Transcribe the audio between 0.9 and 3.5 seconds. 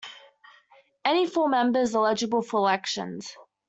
Any full member is eligible for elections.